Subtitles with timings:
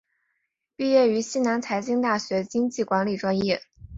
[0.75, 3.61] 毕业于西南财经大学经济管理专业。